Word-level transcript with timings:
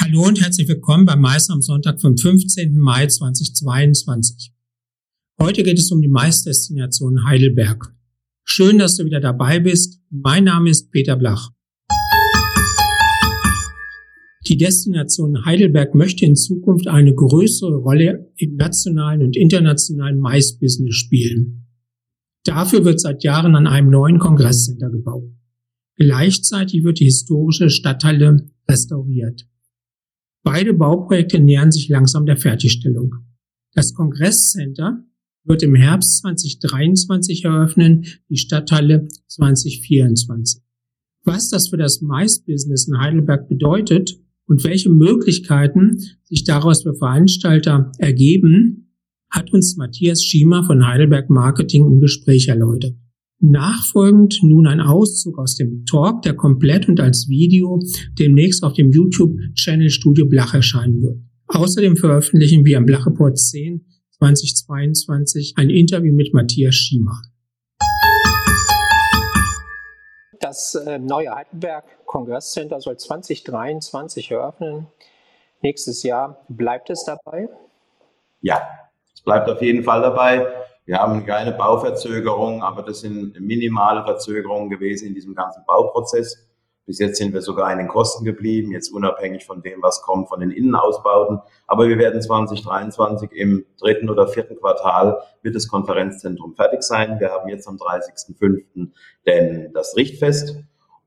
Hallo 0.00 0.26
und 0.26 0.42
herzlich 0.42 0.66
willkommen 0.66 1.06
beim 1.06 1.20
Mais 1.20 1.48
am 1.50 1.62
Sonntag 1.62 2.00
vom 2.00 2.16
15. 2.16 2.76
Mai 2.76 3.06
2022. 3.06 4.52
Heute 5.40 5.62
geht 5.62 5.78
es 5.78 5.92
um 5.92 6.00
die 6.00 6.08
Maisdestination 6.08 7.24
Heidelberg. 7.24 7.94
Schön, 8.42 8.78
dass 8.78 8.96
du 8.96 9.04
wieder 9.04 9.20
dabei 9.20 9.60
bist. 9.60 10.00
Mein 10.10 10.42
Name 10.44 10.70
ist 10.70 10.90
Peter 10.90 11.14
Blach. 11.14 11.50
Die 14.48 14.56
Destination 14.56 15.44
Heidelberg 15.44 15.94
möchte 15.94 16.26
in 16.26 16.34
Zukunft 16.34 16.88
eine 16.88 17.14
größere 17.14 17.76
Rolle 17.76 18.32
im 18.36 18.56
nationalen 18.56 19.22
und 19.22 19.36
internationalen 19.36 20.18
Maisbusiness 20.18 20.96
spielen. 20.96 21.68
Dafür 22.44 22.84
wird 22.84 23.00
seit 23.00 23.22
Jahren 23.22 23.54
an 23.54 23.68
einem 23.68 23.90
neuen 23.90 24.18
Kongresscenter 24.18 24.90
gebaut. 24.90 25.30
Gleichzeitig 25.96 26.82
wird 26.82 27.00
die 27.00 27.04
historische 27.04 27.70
Stadthalle 27.70 28.50
restauriert. 28.68 29.46
Beide 30.42 30.74
Bauprojekte 30.74 31.38
nähern 31.40 31.72
sich 31.72 31.88
langsam 31.88 32.26
der 32.26 32.36
Fertigstellung. 32.36 33.14
Das 33.72 33.94
Kongresscenter 33.94 35.04
wird 35.44 35.62
im 35.62 35.74
Herbst 35.74 36.18
2023 36.18 37.44
eröffnen, 37.44 38.06
die 38.28 38.36
Stadthalle 38.36 39.08
2024. 39.28 40.62
Was 41.24 41.48
das 41.48 41.68
für 41.68 41.76
das 41.76 42.00
Maisbusiness 42.02 42.88
in 42.88 42.98
Heidelberg 42.98 43.48
bedeutet 43.48 44.18
und 44.46 44.64
welche 44.64 44.90
Möglichkeiten 44.90 45.98
sich 46.24 46.44
daraus 46.44 46.82
für 46.82 46.94
Veranstalter 46.94 47.92
ergeben, 47.98 48.98
hat 49.30 49.52
uns 49.52 49.76
Matthias 49.76 50.22
Schiemer 50.22 50.64
von 50.64 50.86
Heidelberg 50.86 51.30
Marketing 51.30 51.86
im 51.86 52.00
Gespräch 52.00 52.48
erläutert. 52.48 52.94
Nachfolgend 53.40 54.38
nun 54.42 54.66
ein 54.66 54.80
Auszug 54.80 55.38
aus 55.38 55.56
dem 55.56 55.84
Talk, 55.84 56.22
der 56.22 56.34
komplett 56.34 56.88
und 56.88 57.00
als 57.00 57.28
Video 57.28 57.80
demnächst 58.18 58.62
auf 58.62 58.72
dem 58.72 58.90
YouTube-Channel 58.90 59.90
Studio 59.90 60.26
Blach 60.26 60.54
erscheinen 60.54 61.02
wird. 61.02 61.18
Außerdem 61.48 61.96
veröffentlichen 61.96 62.64
wir 62.64 62.78
am 62.78 62.86
Blacheport 62.86 63.38
10 63.38 63.84
2022 64.18 65.54
ein 65.56 65.70
Interview 65.70 66.14
mit 66.14 66.32
Matthias 66.32 66.74
Schiemer. 66.74 67.20
Das 70.40 70.74
äh, 70.74 70.98
neue 70.98 71.34
Heidelberg 71.34 71.84
Kongresscenter 72.06 72.80
soll 72.80 72.96
2023 72.96 74.30
eröffnen. 74.30 74.86
Nächstes 75.62 76.02
Jahr 76.02 76.44
bleibt 76.48 76.90
es 76.90 77.04
dabei? 77.04 77.48
Ja, 78.40 78.60
es 79.14 79.22
bleibt 79.22 79.48
auf 79.48 79.62
jeden 79.62 79.82
Fall 79.82 80.02
dabei. 80.02 80.46
Wir 80.86 80.98
haben 80.98 81.24
keine 81.24 81.52
Bauverzögerung, 81.52 82.62
aber 82.62 82.82
das 82.82 83.00
sind 83.00 83.40
minimale 83.40 84.04
Verzögerungen 84.04 84.68
gewesen 84.68 85.08
in 85.08 85.14
diesem 85.14 85.34
ganzen 85.34 85.64
Bauprozess. 85.66 86.46
Bis 86.86 86.98
jetzt 86.98 87.16
sind 87.16 87.32
wir 87.32 87.40
sogar 87.40 87.72
in 87.72 87.78
den 87.78 87.88
Kosten 87.88 88.26
geblieben, 88.26 88.70
jetzt 88.70 88.92
unabhängig 88.92 89.46
von 89.46 89.62
dem, 89.62 89.80
was 89.80 90.02
kommt 90.02 90.28
von 90.28 90.40
den 90.40 90.50
Innenausbauten. 90.50 91.40
Aber 91.66 91.88
wir 91.88 91.96
werden 91.98 92.20
2023 92.20 93.32
im 93.32 93.64
dritten 93.80 94.10
oder 94.10 94.28
vierten 94.28 94.56
Quartal 94.58 95.18
wird 95.40 95.54
das 95.54 95.68
Konferenzzentrum 95.68 96.54
fertig 96.54 96.82
sein. 96.82 97.18
Wir 97.18 97.30
haben 97.30 97.48
jetzt 97.48 97.66
am 97.66 97.76
30.05. 97.76 98.90
denn 99.26 99.72
das 99.72 99.96
Richtfest. 99.96 100.62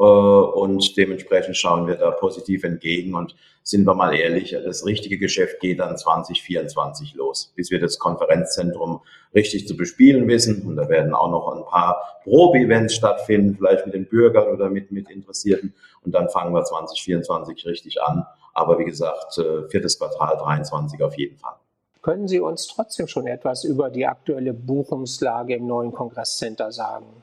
Äh, 0.00 0.02
und 0.02 0.96
dementsprechend 0.96 1.56
schauen 1.56 1.86
wir 1.86 1.96
da 1.96 2.10
positiv 2.10 2.64
entgegen 2.64 3.14
und 3.14 3.36
sind 3.62 3.84
wir 3.84 3.94
mal 3.94 4.14
ehrlich, 4.14 4.56
das 4.64 4.86
richtige 4.86 5.18
Geschäft 5.18 5.60
geht 5.60 5.80
dann 5.80 5.98
2024 5.98 7.14
los, 7.14 7.52
bis 7.54 7.70
wir 7.70 7.78
das 7.78 7.98
Konferenzzentrum 7.98 9.02
richtig 9.34 9.68
zu 9.68 9.76
bespielen 9.76 10.26
wissen. 10.26 10.66
Und 10.66 10.76
da 10.76 10.88
werden 10.88 11.12
auch 11.12 11.30
noch 11.30 11.54
ein 11.54 11.64
paar 11.66 12.20
Probe-Events 12.24 12.94
stattfinden, 12.94 13.56
vielleicht 13.56 13.84
mit 13.84 13.94
den 13.94 14.06
Bürgern 14.06 14.48
oder 14.48 14.70
mit, 14.70 14.90
mit 14.90 15.10
Interessierten. 15.10 15.74
Und 16.02 16.14
dann 16.14 16.30
fangen 16.30 16.54
wir 16.54 16.64
2024 16.64 17.66
richtig 17.66 18.02
an. 18.02 18.24
Aber 18.54 18.78
wie 18.78 18.86
gesagt, 18.86 19.36
äh, 19.36 19.68
viertes 19.68 19.98
Quartal 19.98 20.38
23 20.38 21.02
auf 21.02 21.16
jeden 21.18 21.36
Fall. 21.36 21.56
Können 22.00 22.26
Sie 22.26 22.40
uns 22.40 22.66
trotzdem 22.66 23.06
schon 23.06 23.26
etwas 23.26 23.64
über 23.64 23.90
die 23.90 24.06
aktuelle 24.06 24.54
Buchungslage 24.54 25.56
im 25.56 25.66
neuen 25.66 25.92
Kongresscenter 25.92 26.72
sagen? 26.72 27.22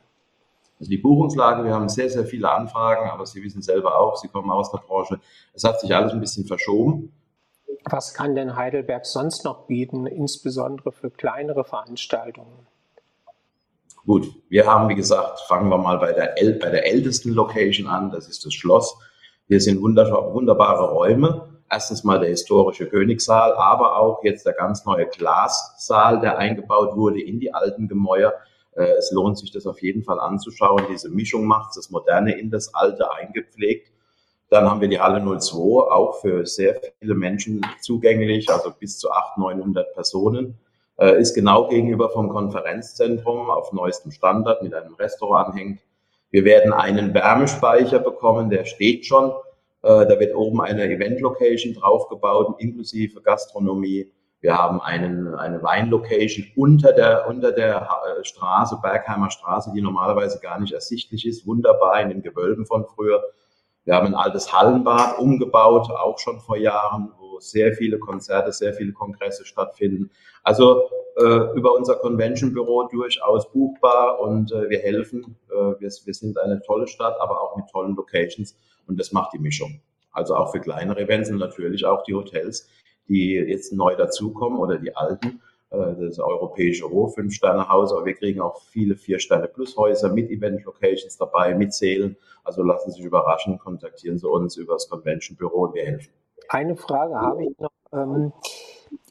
Also 0.80 0.90
die 0.92 0.98
Buchungslage, 0.98 1.64
wir 1.64 1.74
haben 1.74 1.90
sehr, 1.90 2.10
sehr 2.10 2.26
viele 2.26 2.52
Anfragen, 2.52 3.10
aber 3.10 3.26
Sie 3.26 3.44
wissen 3.44 3.62
selber 3.62 4.00
auch, 4.00 4.16
Sie 4.16 4.28
kommen 4.28 4.52
aus 4.52 4.72
der 4.72 4.80
Branche, 4.80 5.20
es 5.54 5.64
hat 5.64 5.80
sich 5.80 5.96
alles 5.96 6.14
ein 6.14 6.20
bisschen 6.20 6.46
verschoben. 6.46 7.12
Was 7.90 8.14
kann 8.14 8.36
denn 8.36 8.56
Heidelberg 8.56 9.06
sonst 9.06 9.44
noch 9.46 9.66
bieten, 9.66 10.06
insbesondere 10.06 10.92
für 10.92 11.10
kleinere 11.10 11.64
Veranstaltungen? 11.64 12.68
Gut, 14.06 14.32
wir 14.50 14.66
haben, 14.66 14.88
wie 14.90 14.96
gesagt, 14.96 15.42
fangen 15.42 15.70
wir 15.70 15.78
mal 15.78 15.98
bei 15.98 16.14
der, 16.14 16.36
bei 16.62 16.70
der 16.70 16.86
ältesten 16.86 17.32
Location 17.32 17.88
an, 17.88 18.12
das 18.12 18.28
ist 18.28 18.46
das 18.46 18.54
Schloss. 18.54 18.98
Hier 19.48 19.60
sind 19.60 19.82
wunderbare 19.82 20.92
Räume. 20.92 21.50
Erstens 21.70 22.06
mal 22.06 22.20
der 22.20 22.30
historische 22.30 22.88
Königssaal, 22.88 23.54
aber 23.56 23.98
auch 23.98 24.24
jetzt 24.24 24.46
der 24.46 24.54
ganz 24.54 24.86
neue 24.86 25.08
Glassaal, 25.08 26.22
der 26.22 26.38
eingebaut 26.38 26.96
wurde 26.96 27.22
in 27.22 27.40
die 27.40 27.54
alten 27.54 27.90
Gemäuer. 27.90 28.34
Äh, 28.78 28.94
es 28.98 29.12
lohnt 29.12 29.38
sich, 29.38 29.52
das 29.52 29.66
auf 29.66 29.82
jeden 29.82 30.04
Fall 30.04 30.20
anzuschauen. 30.20 30.84
Diese 30.90 31.10
Mischung 31.10 31.46
macht 31.46 31.76
das 31.76 31.90
Moderne 31.90 32.38
in 32.38 32.52
das 32.52 32.74
Alte 32.74 33.12
eingepflegt. 33.12 33.92
Dann 34.50 34.70
haben 34.70 34.80
wir 34.80 34.88
die 34.88 35.00
Halle 35.00 35.20
02, 35.20 35.92
auch 35.92 36.22
für 36.22 36.46
sehr 36.46 36.80
viele 37.00 37.16
Menschen 37.16 37.66
zugänglich, 37.82 38.50
also 38.50 38.72
bis 38.80 38.98
zu 38.98 39.12
800, 39.12 39.58
900 39.58 39.94
Personen. 39.94 40.58
Äh, 40.98 41.20
ist 41.20 41.34
genau 41.34 41.68
gegenüber 41.68 42.10
vom 42.10 42.30
Konferenzzentrum 42.30 43.50
auf 43.50 43.74
neuestem 43.74 44.12
Standard 44.12 44.64
mit 44.64 44.74
einem 44.74 44.94
Restaurant 44.96 45.56
hängt. 45.56 45.82
Wir 46.32 46.46
werden 46.46 46.72
einen 46.72 47.14
Wärmespeicher 47.14 48.00
bekommen, 48.00 48.50
der 48.50 48.66
steht 48.66 49.06
schon. 49.06 49.32
Äh, 49.84 50.06
da 50.06 50.20
wird 50.20 50.36
oben 50.36 50.62
eine 50.62 50.84
Event-Location 50.84 51.74
draufgebaut, 51.74 52.56
inklusive 52.60 53.22
Gastronomie. 53.22 54.12
Wir 54.48 54.58
haben 54.58 54.80
einen, 54.80 55.36
eine 55.36 55.62
Weinlocation 55.62 56.48
unter 56.56 56.94
der, 56.94 57.28
unter 57.28 57.52
der 57.52 57.82
äh, 57.82 58.24
Straße, 58.24 58.80
Bergheimer 58.82 59.30
Straße, 59.30 59.74
die 59.76 59.82
normalerweise 59.82 60.40
gar 60.40 60.58
nicht 60.58 60.72
ersichtlich 60.72 61.28
ist, 61.28 61.46
wunderbar 61.46 62.00
in 62.00 62.08
den 62.08 62.22
Gewölben 62.22 62.66
von 62.66 62.86
früher. 62.86 63.22
Wir 63.84 63.96
haben 63.96 64.08
ein 64.08 64.16
altes 64.16 64.54
Hallenbad 64.54 65.20
umgebaut, 65.20 65.92
auch 65.92 66.18
schon 66.18 66.40
vor 66.40 66.56
Jahren, 66.56 67.12
wo 67.20 67.42
sehr 67.42 67.74
viele 67.74 68.00
Konzerte, 68.00 68.54
sehr 68.54 68.74
viele 68.74 68.94
Kongresse 68.94 69.46
stattfinden. 69.46 70.12
Also 70.44 70.84
äh, 71.18 71.54
über 71.58 71.74
unser 71.74 71.96
Convention-Büro 71.96 72.88
durchaus 72.88 73.52
buchbar 73.52 74.22
und 74.22 74.54
äh, 74.54 74.70
wir 74.70 74.80
helfen. 74.80 75.36
Äh, 75.50 75.56
wir, 75.56 75.92
wir 76.06 76.14
sind 76.14 76.38
eine 76.38 76.62
tolle 76.62 76.88
Stadt, 76.88 77.20
aber 77.20 77.42
auch 77.42 77.58
mit 77.58 77.68
tollen 77.68 77.98
Locations 77.98 78.56
und 78.88 78.98
das 78.98 79.12
macht 79.12 79.34
die 79.34 79.40
Mischung. 79.40 79.82
Also 80.14 80.38
auch 80.38 80.54
für 80.54 80.62
kleinere 80.62 81.02
Events 81.02 81.30
und 81.30 81.40
natürlich 81.40 81.84
auch 81.86 82.04
die 82.04 82.14
Hotels 82.14 82.70
die 83.08 83.34
jetzt 83.34 83.74
neu 83.74 83.96
dazukommen 83.96 84.60
oder 84.60 84.78
die 84.78 84.96
alten. 84.96 85.42
Äh, 85.70 85.96
das 86.00 86.20
europäische 86.20 86.86
Roh, 86.86 87.08
Fünf-Sterne-Haus, 87.08 87.92
aber 87.94 88.06
wir 88.06 88.14
kriegen 88.14 88.40
auch 88.40 88.62
viele 88.62 88.96
Vier-Sterne-Plus-Häuser 88.96 90.14
mit 90.14 90.30
Event-Locations 90.30 91.18
dabei, 91.18 91.56
mit 91.56 91.74
Sälen. 91.74 92.18
Also 92.44 92.64
lassen 92.64 92.92
Sie 92.92 92.98
sich 92.98 93.06
überraschen, 93.06 93.60
kontaktieren 93.60 94.18
Sie 94.18 94.28
uns 94.28 94.56
über 94.56 94.74
das 94.74 94.90
Convention-Büro 94.90 95.64
und 95.64 95.76
wir 95.76 95.86
helfen. 95.86 96.14
Eine 96.50 96.78
Frage 96.78 97.16
habe 97.16 97.44
ich 97.44 97.60
noch. 97.60 97.72
Ähm, 97.92 98.32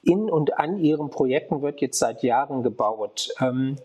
in 0.03 0.31
und 0.31 0.59
an 0.59 0.79
Ihren 0.79 1.11
Projekten 1.11 1.61
wird 1.61 1.81
jetzt 1.81 1.99
seit 1.99 2.23
Jahren 2.23 2.63
gebaut. 2.63 3.29
Ähm, 3.41 3.77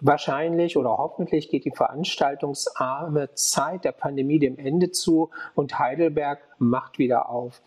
wahrscheinlich 0.00 0.76
oder 0.76 0.98
hoffentlich 0.98 1.50
geht 1.50 1.64
die 1.64 1.70
veranstaltungsarme 1.70 3.34
Zeit 3.34 3.84
der 3.84 3.92
Pandemie 3.92 4.38
dem 4.38 4.58
Ende 4.58 4.90
zu 4.90 5.30
und 5.54 5.78
Heidelberg 5.78 6.40
macht 6.58 6.98
wieder 6.98 7.28
auf. 7.28 7.62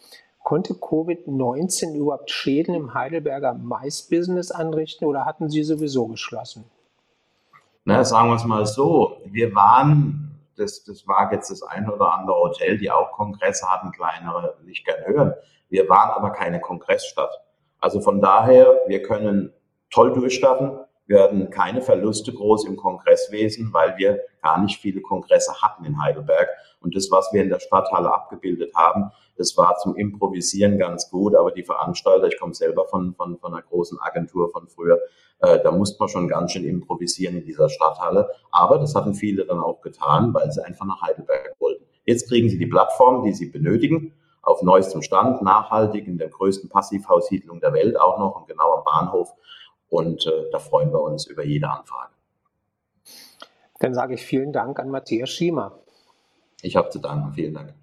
Konnte 0.48 0.76
Covid-19 0.76 1.94
überhaupt 1.94 2.32
Schäden 2.32 2.74
im 2.74 2.94
Heidelberger 2.94 3.54
Mais-Business 3.54 4.50
anrichten 4.50 5.06
oder 5.06 5.26
hatten 5.26 5.50
Sie 5.50 5.62
sowieso 5.62 6.08
geschlossen? 6.08 6.64
Na, 7.84 8.06
sagen 8.06 8.30
wir 8.30 8.36
es 8.36 8.46
mal 8.46 8.66
so. 8.66 9.18
Wir 9.26 9.54
waren, 9.54 10.40
das, 10.56 10.86
das 10.86 11.06
war 11.06 11.34
jetzt 11.34 11.52
das 11.52 11.64
ein 11.64 11.90
oder 11.90 12.14
andere 12.14 12.38
Hotel, 12.38 12.78
die 12.78 12.90
auch 12.90 13.12
Kongresse 13.12 13.68
hatten, 13.68 13.92
kleinere, 13.92 14.56
nicht 14.64 14.86
gern 14.86 15.04
hören. 15.06 15.34
Wir 15.68 15.90
waren 15.90 16.12
aber 16.12 16.30
keine 16.30 16.62
Kongressstadt. 16.62 17.42
Also 17.82 18.00
von 18.00 18.22
daher, 18.22 18.74
wir 18.88 19.02
können 19.02 19.52
toll 19.90 20.14
durchstarten. 20.14 20.80
Wir 21.08 21.24
hatten 21.24 21.50
keine 21.50 21.82
Verluste 21.82 22.34
groß 22.34 22.66
im 22.66 22.76
Kongresswesen, 22.76 23.74
weil 23.74 23.98
wir 23.98 24.20
gar 24.42 24.62
nicht 24.62 24.80
viele 24.80 25.02
Kongresse 25.02 25.62
hatten 25.62 25.86
in 25.86 26.02
Heidelberg. 26.02 26.50
Und 26.82 26.96
das, 26.96 27.10
was 27.12 27.32
wir 27.32 27.42
in 27.42 27.50
der 27.50 27.60
Stadthalle 27.60 28.14
abgebildet 28.14 28.74
haben, 28.76 29.12
das 29.38 29.56
war 29.58 29.78
zum 29.78 29.96
Improvisieren 29.96 30.78
ganz 30.78 31.10
gut. 31.10 31.36
Aber 31.36 31.52
die 31.52 31.64
Veranstalter, 31.64 32.28
ich 32.28 32.38
komme 32.38 32.54
selber 32.54 32.86
von, 32.86 33.16
von, 33.16 33.38
von 33.38 33.54
einer 33.54 33.64
großen 33.64 34.00
Agentur 34.02 34.50
von 34.50 34.68
früher, 34.68 35.00
äh, 35.40 35.60
da 35.64 35.72
musste 35.72 35.98
man 36.00 36.10
schon 36.10 36.28
ganz 36.28 36.52
schön 36.52 36.66
improvisieren 36.66 37.38
in 37.38 37.46
dieser 37.46 37.70
Stadthalle. 37.70 38.30
Aber 38.52 38.78
das 38.78 38.94
hatten 38.94 39.14
viele 39.14 39.46
dann 39.46 39.60
auch 39.60 39.82
getan, 39.82 40.34
weil 40.34 40.52
sie 40.52 40.64
einfach 40.64 40.86
nach 40.86 41.02
Heidelberg 41.02 41.56
wollten. 41.60 41.86
Jetzt 42.06 42.28
kriegen 42.28 42.50
sie 42.50 42.58
die 42.58 42.68
Plattform, 42.68 43.24
die 43.24 43.34
sie 43.34 43.48
benötigen 43.48 44.14
auf 44.42 44.62
neuestem 44.62 45.02
Stand, 45.02 45.42
nachhaltig 45.42 46.08
in 46.08 46.18
der 46.18 46.30
größten 46.30 46.70
Passivhaussiedlung 46.70 47.60
der 47.60 47.74
Welt 47.74 48.00
auch 48.00 48.18
noch 48.18 48.38
und 48.38 48.48
genau 48.48 48.76
am 48.76 48.84
Bahnhof. 48.86 49.34
Und 49.90 50.26
äh, 50.26 50.50
da 50.52 50.60
freuen 50.60 50.92
wir 50.92 51.02
uns 51.02 51.26
über 51.26 51.44
jede 51.46 51.70
Anfrage. 51.70 52.12
Dann 53.80 53.94
sage 53.94 54.16
ich 54.16 54.26
vielen 54.26 54.52
Dank 54.52 54.80
an 54.80 54.90
Matthias 54.90 55.30
Schiemer. 55.30 55.80
Ich 56.62 56.76
habe 56.76 56.90
zu 56.90 57.00
danken. 57.00 57.34
Vielen 57.34 57.54
Dank. 57.54 57.74